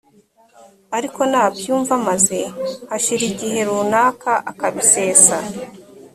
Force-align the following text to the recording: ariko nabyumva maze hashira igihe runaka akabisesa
ariko 0.97 1.21
nabyumva 1.31 1.93
maze 2.07 2.37
hashira 2.89 3.23
igihe 3.31 3.59
runaka 3.67 4.31
akabisesa 4.51 5.37